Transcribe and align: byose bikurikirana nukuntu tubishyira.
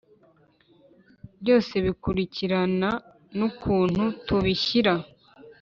byose 1.41 1.73
bikurikirana 1.85 2.89
nukuntu 3.37 4.03
tubishyira. 4.25 4.93